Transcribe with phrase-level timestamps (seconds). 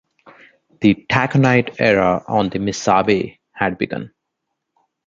[0.79, 4.11] The taconite era on the Missabe had begun.